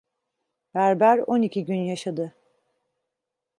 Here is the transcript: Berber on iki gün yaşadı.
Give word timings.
Berber 0.73 1.17
on 1.27 1.41
iki 1.43 1.65
gün 1.65 1.75
yaşadı. 1.75 2.35